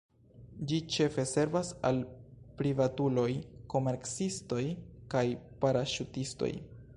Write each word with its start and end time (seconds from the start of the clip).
Ĝi 0.69 0.77
ĉefe 0.93 1.25
servas 1.31 1.69
al 1.89 1.99
privatuloj, 2.61 3.29
komercistoj 3.75 4.63
kaj 5.17 5.25
paraŝutistoj. 5.67 6.53